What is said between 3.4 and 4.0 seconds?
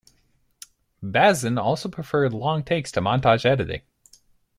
editing.